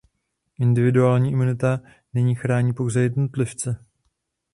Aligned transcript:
Individuální 0.59 1.31
imunita 1.31 1.79
nyní 2.13 2.35
chrání 2.35 2.73
pouze 2.73 3.01
jednotlivce. 3.01 3.85